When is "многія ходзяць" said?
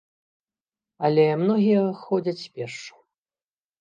1.43-2.49